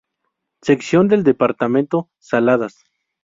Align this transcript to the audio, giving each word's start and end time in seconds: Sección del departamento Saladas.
Sección 0.63 1.09
del 1.09 1.23
departamento 1.23 2.09
Saladas. 2.17 2.75